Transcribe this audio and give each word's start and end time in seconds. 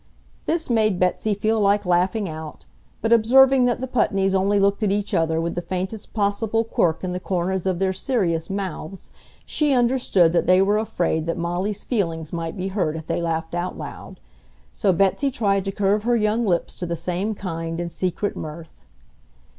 This 0.47 0.67
made 0.67 0.99
Betsy 0.99 1.35
feel 1.35 1.59
like 1.59 1.85
laughing 1.85 2.27
out, 2.27 2.65
but 3.03 3.13
observing 3.13 3.65
that 3.65 3.81
the 3.81 3.87
Putneys 3.87 4.33
only 4.33 4.59
looked 4.59 4.81
at 4.81 4.89
each 4.91 5.13
other 5.13 5.39
with 5.39 5.53
the 5.53 5.61
faintest 5.61 6.11
possible 6.15 6.63
quirk 6.63 7.03
in 7.03 7.11
the 7.11 7.19
corners 7.19 7.67
of 7.67 7.77
their 7.77 7.93
serious 7.93 8.49
mouths, 8.49 9.11
she 9.45 9.73
understood 9.75 10.33
that 10.33 10.47
they 10.47 10.59
were 10.59 10.79
afraid 10.79 11.27
that 11.27 11.37
Molly's 11.37 11.83
feelings 11.83 12.33
might 12.33 12.57
be 12.57 12.69
hurt 12.69 12.95
if 12.95 13.05
they 13.05 13.21
laughed 13.21 13.53
out 13.53 13.77
loud. 13.77 14.19
So 14.73 14.91
Betsy 14.91 15.29
tried 15.29 15.65
to 15.65 15.71
curve 15.71 16.01
her 16.01 16.15
young 16.15 16.47
lips 16.47 16.73
to 16.79 16.87
the 16.87 16.95
same 16.95 17.35
kind 17.35 17.79
and 17.79 17.91
secret 17.93 18.35
mirth. 18.35 18.73